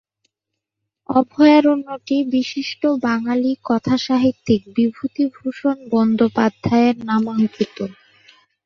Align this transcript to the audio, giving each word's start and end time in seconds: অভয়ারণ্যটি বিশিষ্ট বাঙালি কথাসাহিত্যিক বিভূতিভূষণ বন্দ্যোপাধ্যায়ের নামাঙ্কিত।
অভয়ারণ্যটি 1.09 2.17
বিশিষ্ট 2.31 2.81
বাঙালি 3.03 3.51
কথাসাহিত্যিক 3.63 4.61
বিভূতিভূষণ 4.75 5.77
বন্দ্যোপাধ্যায়ের 5.93 6.95
নামাঙ্কিত। 7.05 7.77